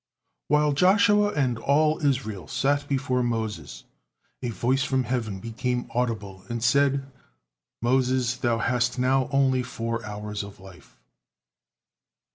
While 0.47 0.71
Joshua 0.73 1.29
and 1.33 1.59
all 1.59 2.03
Israel 2.03 2.47
still 2.47 2.71
sat 2.75 2.87
before 2.87 3.21
Moses, 3.21 3.83
a 4.41 4.49
voice 4.49 4.83
from 4.83 5.03
heaven 5.03 5.39
became 5.39 5.85
audible 5.93 6.43
and 6.49 6.63
said, 6.63 7.05
"Moses, 7.83 8.37
thou 8.37 8.57
hast 8.57 8.97
now 8.97 9.29
only 9.31 9.61
four 9.61 10.03
hours 10.03 10.41
of 10.41 10.59
life." 10.59 10.97